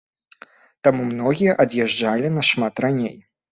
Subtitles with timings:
[0.87, 3.17] Таму многія ад'язджалі нашмат раней.